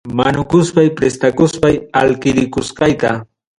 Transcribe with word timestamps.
Manukuspay 0.19 0.87
prestakuspay 0.97 1.75
alkirikusqayta. 2.01 3.11